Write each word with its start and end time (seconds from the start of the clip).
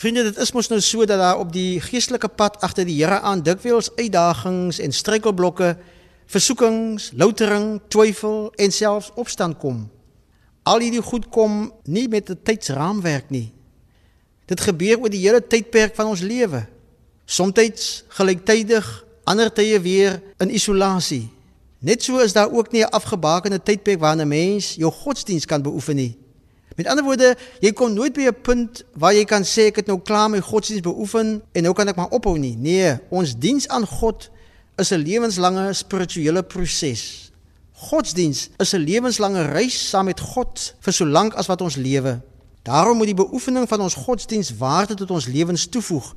Vriende, 0.00 0.22
dit 0.24 0.38
is 0.40 0.48
mos 0.56 0.70
nou 0.72 0.78
so 0.80 1.04
dat 1.04 1.18
daar 1.20 1.38
op 1.38 1.50
die 1.52 1.76
geestelike 1.84 2.28
pad 2.32 2.54
agter 2.64 2.86
die 2.88 2.94
Here 3.02 3.18
aan 3.20 3.42
dikwels 3.44 3.90
uitdagings 3.98 4.78
en 4.80 4.94
struikelblokke, 4.96 5.74
versoekings, 6.32 7.10
loutering, 7.20 7.82
twyfel 7.92 8.48
en 8.56 8.72
selfs 8.72 9.10
opstand 9.20 9.58
kom. 9.60 9.82
Al 10.64 10.80
hierdie 10.80 11.04
goed 11.04 11.26
kom 11.28 11.66
nie 11.84 12.06
met 12.08 12.30
'n 12.30 12.40
tydsraamwerk 12.42 13.28
nie. 13.28 13.52
Dit 14.48 14.60
gebeur 14.60 15.00
oor 15.00 15.12
die 15.12 15.20
hele 15.20 15.46
tydperk 15.46 15.94
van 15.94 16.06
ons 16.06 16.20
lewe. 16.20 16.64
Somstyds 17.26 18.04
gelyktydig, 18.08 19.04
ander 19.24 19.52
tye 19.52 19.80
weer 19.80 20.22
in 20.38 20.54
isolasie. 20.54 21.28
Net 21.78 22.02
so 22.02 22.18
is 22.18 22.32
daar 22.32 22.52
ook 22.52 22.72
nie 22.72 22.84
'n 22.84 22.90
afgebakende 22.90 23.62
tydperk 23.62 24.00
waarin 24.00 24.22
'n 24.22 24.28
mens 24.28 24.74
jou 24.74 24.92
godsdiens 24.92 25.44
kan 25.44 25.62
beoefen 25.62 25.96
nie. 25.96 26.16
Met 26.80 26.88
ander 26.88 27.04
woorde, 27.04 27.34
jy 27.60 27.74
kom 27.76 27.92
nooit 27.92 28.14
by 28.16 28.24
'n 28.30 28.40
punt 28.40 28.84
waar 28.96 29.12
jy 29.12 29.24
kan 29.28 29.44
sê 29.44 29.68
ek 29.68 29.76
het 29.76 29.86
nou 29.86 30.00
klaar 30.00 30.30
my 30.30 30.40
godsdiens 30.40 30.80
beoefen 30.80 31.42
en 31.52 31.62
nou 31.62 31.74
kan 31.74 31.88
ek 31.88 31.96
maar 31.96 32.08
ophou 32.08 32.38
nie. 32.38 32.56
Nee, 32.56 32.96
ons 33.10 33.36
diens 33.38 33.68
aan 33.68 33.86
God 33.86 34.30
is 34.78 34.90
'n 34.90 35.04
lewenslange 35.04 35.72
spirituele 35.72 36.42
proses. 36.42 37.30
Godsdiens 37.72 38.48
is 38.56 38.72
'n 38.72 38.80
lewenslange 38.80 39.42
reis 39.42 39.88
saam 39.88 40.04
met 40.04 40.20
God 40.20 40.74
vir 40.80 40.92
so 40.92 41.06
lank 41.06 41.34
as 41.34 41.46
wat 41.46 41.60
ons 41.60 41.76
lewe. 41.76 42.20
Daarom 42.62 42.96
moet 42.96 43.06
die 43.06 43.24
beoefening 43.24 43.68
van 43.68 43.80
ons 43.80 43.94
godsdiens 43.94 44.56
waarde 44.56 44.94
tot 44.94 45.10
ons 45.10 45.26
lewens 45.26 45.66
toevoeg. 45.66 46.14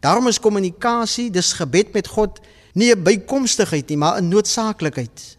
Daarom 0.00 0.26
is 0.26 0.40
kommunikasie, 0.40 1.30
dis 1.30 1.52
gebed 1.52 1.92
met 1.92 2.06
God 2.06 2.40
nie 2.74 2.94
'n 2.94 3.02
bykomstigheid 3.02 3.88
nie, 3.88 3.96
maar 3.96 4.22
'n 4.22 4.28
noodsaaklikheid. 4.28 5.36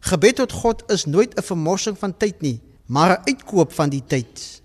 Gebed 0.00 0.36
tot 0.36 0.52
God 0.52 0.82
is 0.86 1.04
nooit 1.04 1.34
'n 1.36 1.42
vermorsing 1.42 1.98
van 1.98 2.16
tyd 2.16 2.40
nie, 2.40 2.60
maar 2.90 3.10
'n 3.10 3.22
uitkoop 3.24 3.72
van 3.72 3.88
die 3.88 4.02
tyd. 4.06 4.62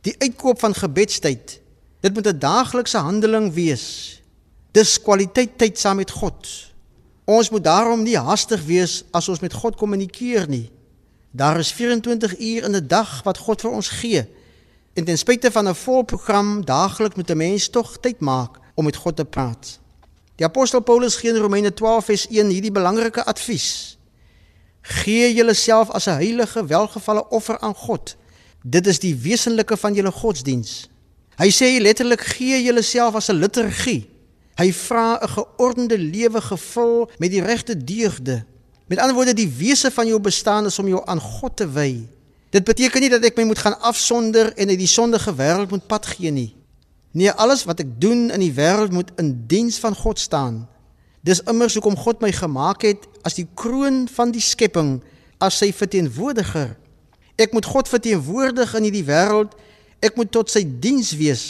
Die 0.00 0.14
uitkoop 0.18 0.58
van 0.58 0.74
gebedstyd. 0.74 1.60
Dit 2.00 2.14
moet 2.14 2.26
'n 2.26 2.38
daaglikse 2.38 2.98
handeling 2.98 3.52
wees. 3.54 4.22
Dis 4.70 5.02
kwaliteit 5.02 5.58
tyd 5.58 5.78
saam 5.78 5.96
met 5.96 6.10
God. 6.10 6.48
Ons 7.24 7.50
moet 7.50 7.64
daarom 7.64 8.02
nie 8.02 8.18
haastig 8.18 8.64
wees 8.64 9.04
as 9.10 9.28
ons 9.28 9.40
met 9.40 9.52
God 9.52 9.76
kommunikeer 9.76 10.48
nie. 10.48 10.70
Daar 11.30 11.58
is 11.58 11.72
24 11.72 12.38
uur 12.38 12.64
in 12.64 12.74
'n 12.74 12.86
dag 12.86 13.22
wat 13.22 13.38
God 13.38 13.60
vir 13.60 13.70
ons 13.70 13.88
gee. 13.88 14.26
En 14.92 15.04
ten 15.04 15.18
spyte 15.18 15.50
van 15.50 15.68
'n 15.68 15.74
vol 15.74 16.02
program 16.02 16.64
daagliks 16.64 17.14
moet 17.14 17.30
'n 17.30 17.36
mens 17.36 17.68
tog 17.68 17.98
tyd 18.00 18.20
maak 18.20 18.58
om 18.74 18.84
met 18.84 18.96
God 18.96 19.16
te 19.16 19.24
praat. 19.24 19.78
Die 20.34 20.46
apostel 20.46 20.80
Paulus 20.80 21.16
gee 21.16 21.30
in 21.30 21.36
Romeine 21.36 21.74
12 21.74 22.04
vers 22.04 22.26
1 22.28 22.48
hierdie 22.48 22.72
belangrike 22.72 23.24
advies: 23.24 23.97
Gee 24.82 25.34
julleself 25.34 25.90
as 25.90 26.06
'n 26.06 26.10
heilige, 26.10 26.66
welgevalle 26.66 27.28
offer 27.28 27.58
aan 27.58 27.74
God. 27.74 28.16
Dit 28.62 28.86
is 28.86 28.98
die 28.98 29.16
wesenlike 29.16 29.76
van 29.76 29.94
julle 29.94 30.10
godsdiens. 30.10 30.88
Hy 31.36 31.50
sê 31.50 31.80
letterlik 31.80 32.20
gee 32.20 32.62
julleself 32.62 33.14
as 33.14 33.28
'n 33.28 33.38
liturgie. 33.38 34.10
Hy 34.54 34.72
vra 34.72 35.18
'n 35.22 35.28
geordende 35.28 35.98
lewe 35.98 36.40
gevul 36.40 37.10
met 37.18 37.30
die 37.30 37.42
regte 37.42 37.84
deugde. 37.84 38.44
Met 38.86 38.98
ander 38.98 39.14
woorde, 39.14 39.34
die 39.34 39.52
wese 39.56 39.90
van 39.90 40.06
jou 40.06 40.20
bestaan 40.20 40.66
is 40.66 40.78
om 40.78 40.88
jou 40.88 41.02
aan 41.04 41.20
God 41.20 41.56
te 41.56 41.70
wy. 41.70 42.06
Dit 42.50 42.64
beteken 42.64 43.00
nie 43.00 43.10
dat 43.10 43.24
ek 43.24 43.36
my 43.36 43.44
moet 43.44 43.58
gaan 43.58 43.80
afsonder 43.80 44.52
en 44.56 44.68
uit 44.68 44.78
die 44.78 44.88
sondige 44.88 45.34
wêreld 45.34 45.70
moet 45.70 45.86
pad 45.86 46.06
gee 46.06 46.30
nie. 46.30 46.54
Nee, 47.12 47.30
alles 47.30 47.64
wat 47.64 47.80
ek 47.80 48.00
doen 48.00 48.30
in 48.30 48.40
die 48.40 48.52
wêreld 48.52 48.92
moet 48.92 49.10
in 49.16 49.44
diens 49.46 49.78
van 49.78 49.94
God 49.94 50.18
staan. 50.18 50.68
Dis 51.22 51.42
immers 51.50 51.74
hoekom 51.74 51.96
God 51.96 52.20
my 52.20 52.32
gemaak 52.32 52.82
het 52.86 53.06
as 53.26 53.34
die 53.34 53.46
kroon 53.58 54.06
van 54.08 54.30
die 54.30 54.42
skepping, 54.42 54.98
as 55.42 55.58
sy 55.58 55.72
verteenwoordiger. 55.74 56.76
Ek 57.38 57.52
moet 57.54 57.66
God 57.66 57.90
verteenwoordig 57.90 58.74
in 58.74 58.88
hierdie 58.88 59.06
wêreld. 59.06 59.54
Ek 60.02 60.16
moet 60.18 60.30
tot 60.34 60.50
sy 60.50 60.64
diens 60.66 61.12
wees. 61.18 61.44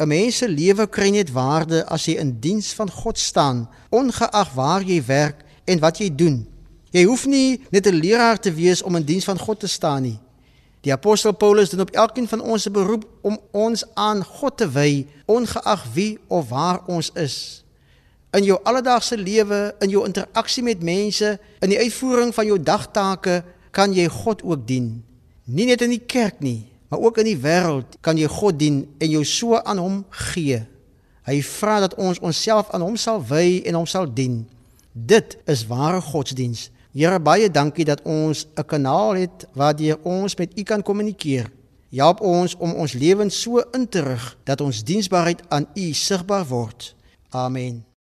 'n 0.00 0.08
Mens 0.08 0.40
se 0.40 0.48
lewe 0.48 0.86
kry 0.86 1.10
net 1.14 1.30
waarde 1.30 1.84
as 1.86 2.06
jy 2.08 2.16
in 2.18 2.40
diens 2.40 2.72
van 2.74 2.90
God 2.90 3.18
staan, 3.18 3.68
ongeag 3.90 4.54
waar 4.54 4.82
jy 4.82 4.98
werk 5.06 5.44
en 5.64 5.78
wat 5.78 5.98
jy 5.98 6.08
doen. 6.10 6.42
Jy 6.90 7.04
hoef 7.04 7.26
nie 7.26 7.60
net 7.70 7.86
'n 7.86 8.00
leraar 8.00 8.40
te 8.40 8.52
wees 8.52 8.82
om 8.82 8.96
in 8.96 9.04
diens 9.04 9.24
van 9.24 9.38
God 9.38 9.60
te 9.60 9.68
staan 9.68 10.02
nie. 10.02 10.18
Die 10.82 10.92
apostel 10.92 11.32
Paulus 11.32 11.70
doen 11.70 11.80
op 11.80 11.90
elkeen 11.90 12.28
van 12.28 12.40
ons 12.40 12.66
'n 12.66 12.72
beroep 12.72 13.04
om 13.22 13.38
ons 13.50 13.84
aan 13.94 14.24
God 14.24 14.56
te 14.56 14.68
wy, 14.68 15.06
ongeag 15.26 15.84
wie 15.94 16.18
of 16.28 16.48
waar 16.48 16.82
ons 16.86 17.10
is. 17.14 17.64
In 18.32 18.44
jou 18.44 18.58
alledaagse 18.64 19.16
lewe, 19.16 19.74
in 19.84 19.90
jou 19.92 20.06
interaksie 20.06 20.62
met 20.64 20.82
mense, 20.82 21.38
in 21.60 21.68
die 21.68 21.78
uitvoering 21.78 22.32
van 22.34 22.46
jou 22.48 22.58
dagtake, 22.58 23.42
kan 23.70 23.92
jy 23.92 24.06
God 24.08 24.42
ook 24.42 24.66
dien. 24.66 25.02
Nie 25.44 25.66
net 25.68 25.82
in 25.84 25.92
die 25.92 26.00
kerk 26.00 26.40
nie, 26.40 26.62
maar 26.88 27.00
ook 27.00 27.18
in 27.22 27.28
die 27.28 27.40
wêreld 27.40 27.98
kan 28.04 28.16
jy 28.20 28.28
God 28.28 28.58
dien 28.60 28.82
en 29.00 29.10
jou 29.10 29.24
so 29.24 29.60
aan 29.60 29.80
hom 29.80 30.02
gee. 30.32 30.62
Hy 31.28 31.38
vra 31.46 31.78
dat 31.84 31.94
ons 32.00 32.20
onsself 32.20 32.72
aan 32.74 32.84
hom 32.84 32.96
sal 33.00 33.22
wy 33.28 33.62
en 33.68 33.78
hom 33.78 33.86
sal 33.88 34.08
dien. 34.10 34.42
Dit 34.92 35.38
is 35.48 35.66
ware 35.70 36.00
godsdiens. 36.04 36.70
Here 36.92 37.20
baie 37.20 37.48
dankie 37.48 37.86
dat 37.88 38.02
ons 38.04 38.46
'n 38.56 38.64
kanaal 38.64 39.14
het 39.24 39.46
waardeur 39.54 39.98
ons 40.02 40.36
met 40.36 40.58
U 40.58 40.62
kan 40.62 40.82
kommunikeer. 40.82 41.50
Help 41.90 42.20
ons 42.20 42.56
om 42.56 42.72
ons 42.72 42.92
lewens 42.92 43.40
so 43.40 43.62
in 43.72 43.88
te 43.88 44.00
rig 44.00 44.36
dat 44.44 44.60
ons 44.60 44.84
diensbaarheid 44.84 45.42
aan 45.48 45.66
U 45.74 45.92
sigbaar 45.92 46.46
word. 46.46 46.94
Amen. 47.30 47.91